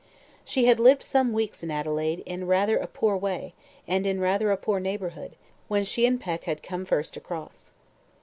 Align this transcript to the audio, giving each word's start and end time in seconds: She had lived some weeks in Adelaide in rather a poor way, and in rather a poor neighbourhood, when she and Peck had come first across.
She 0.43 0.65
had 0.65 0.79
lived 0.79 1.03
some 1.03 1.31
weeks 1.31 1.61
in 1.61 1.69
Adelaide 1.69 2.23
in 2.25 2.47
rather 2.47 2.75
a 2.77 2.87
poor 2.87 3.15
way, 3.15 3.53
and 3.87 4.07
in 4.07 4.19
rather 4.19 4.49
a 4.51 4.57
poor 4.57 4.79
neighbourhood, 4.79 5.35
when 5.67 5.83
she 5.83 6.07
and 6.07 6.19
Peck 6.19 6.45
had 6.45 6.63
come 6.63 6.85
first 6.85 7.15
across. 7.17 7.69